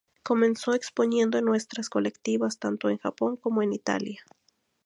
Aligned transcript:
Comenzó 0.23 0.73
exponiendo 0.73 1.37
en 1.37 1.45
muestras 1.45 1.87
colectivas 1.87 2.57
tanto 2.57 2.89
en 2.89 2.97
Japón 2.97 3.37
como 3.37 3.61
en 3.61 3.71
Italia. 3.71 4.23